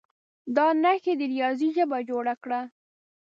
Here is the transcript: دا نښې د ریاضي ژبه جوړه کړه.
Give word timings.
دا 0.55 0.67
نښې 0.83 1.13
د 1.19 1.21
ریاضي 1.33 1.67
ژبه 1.77 1.97
جوړه 2.09 2.33
کړه. 2.43 2.61